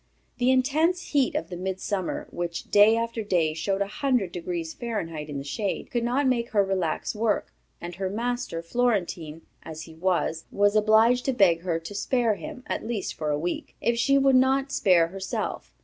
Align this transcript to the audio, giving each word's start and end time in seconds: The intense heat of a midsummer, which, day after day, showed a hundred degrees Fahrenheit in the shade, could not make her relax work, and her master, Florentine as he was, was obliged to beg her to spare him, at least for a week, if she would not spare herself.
The 0.39 0.49
intense 0.49 1.09
heat 1.09 1.35
of 1.35 1.51
a 1.51 1.55
midsummer, 1.55 2.27
which, 2.31 2.71
day 2.71 2.97
after 2.97 3.21
day, 3.21 3.53
showed 3.53 3.83
a 3.83 3.97
hundred 4.01 4.31
degrees 4.31 4.73
Fahrenheit 4.73 5.29
in 5.29 5.37
the 5.37 5.43
shade, 5.43 5.91
could 5.91 6.03
not 6.03 6.25
make 6.27 6.49
her 6.53 6.63
relax 6.63 7.13
work, 7.13 7.53
and 7.79 7.93
her 7.93 8.09
master, 8.09 8.63
Florentine 8.63 9.43
as 9.61 9.83
he 9.83 9.93
was, 9.93 10.45
was 10.49 10.75
obliged 10.75 11.25
to 11.25 11.33
beg 11.33 11.61
her 11.61 11.77
to 11.81 11.93
spare 11.93 12.33
him, 12.33 12.63
at 12.65 12.83
least 12.87 13.13
for 13.13 13.29
a 13.29 13.37
week, 13.37 13.75
if 13.79 13.95
she 13.95 14.17
would 14.17 14.33
not 14.35 14.71
spare 14.71 15.09
herself. 15.09 15.71